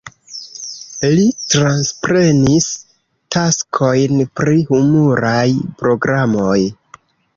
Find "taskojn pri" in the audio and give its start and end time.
3.37-4.57